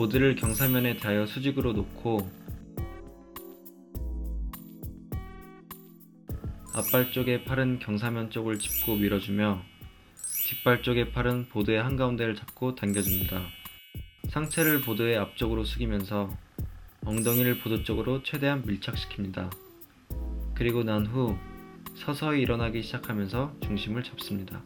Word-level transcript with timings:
보드를 0.00 0.34
경사면에 0.34 0.96
닿여 0.96 1.26
수직으로 1.26 1.74
놓고 1.74 2.26
앞발 6.74 7.12
쪽의 7.12 7.44
팔은 7.44 7.80
경사면 7.80 8.30
쪽을 8.30 8.58
짚고 8.58 8.96
밀어주며 8.96 9.60
뒷발 10.46 10.80
쪽의 10.80 11.12
팔은 11.12 11.48
보드의 11.50 11.82
한가운데를 11.82 12.34
잡고 12.34 12.76
당겨줍니다. 12.76 13.42
상체를 14.30 14.80
보드의 14.80 15.18
앞쪽으로 15.18 15.64
숙이면서 15.64 16.34
엉덩이를 17.04 17.58
보드 17.58 17.84
쪽으로 17.84 18.22
최대한 18.22 18.62
밀착시킵니다. 18.62 19.54
그리고 20.54 20.82
난 20.82 21.04
후 21.04 21.36
서서히 21.96 22.40
일어나기 22.40 22.82
시작하면서 22.82 23.56
중심을 23.60 24.02
잡습니다. 24.02 24.62